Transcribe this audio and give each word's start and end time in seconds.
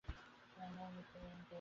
তিনি 0.07 0.61
আবওয়ায় 0.65 0.91
মৃত্যুবরণ 0.95 1.31
করেন। 1.31 1.47